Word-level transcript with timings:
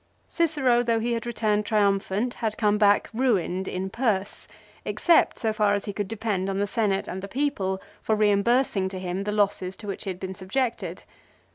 Cicero 0.27 0.81
though 0.81 0.99
he 0.99 1.13
had 1.13 1.27
returned 1.27 1.63
triumphant 1.63 2.33
had 2.33 2.57
come 2.57 2.79
back 2.79 3.07
ruined 3.13 3.67
in 3.67 3.91
purse, 3.91 4.47
except 4.83 5.37
so 5.37 5.53
far 5.53 5.75
as 5.75 5.85
he 5.85 5.93
could 5.93 6.07
depend 6.07 6.49
on 6.49 6.57
the 6.57 6.65
Senate 6.65 7.07
and 7.07 7.21
the 7.21 7.27
people 7.27 7.79
for 8.01 8.15
reimbursing 8.15 8.89
to 8.89 8.97
him 8.97 9.25
the 9.25 9.31
losses 9.31 9.75
to 9.75 9.85
which 9.85 10.05
he 10.05 10.09
had 10.09 10.19
been 10.19 10.33
subjected. 10.33 11.03